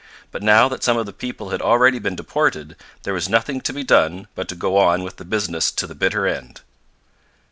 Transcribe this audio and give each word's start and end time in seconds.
But 0.31 0.41
now 0.41 0.67
that 0.67 0.83
some 0.83 0.97
of 0.97 1.05
the 1.05 1.13
people 1.13 1.51
had 1.51 1.61
already 1.61 1.99
been 1.99 2.15
deported, 2.15 2.75
there 3.03 3.13
was 3.13 3.29
nothing 3.29 3.61
to 3.61 3.71
be 3.71 3.83
done 3.83 4.25
but 4.33 4.47
to 4.47 4.55
go 4.55 4.77
on 4.77 5.03
with 5.03 5.17
the 5.17 5.25
business 5.25 5.69
to 5.73 5.85
the 5.85 5.93
bitter 5.93 6.25
end. 6.25 6.61